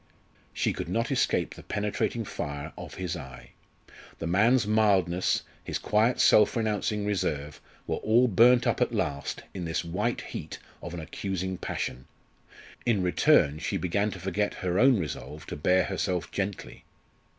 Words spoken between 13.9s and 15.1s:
to forget her own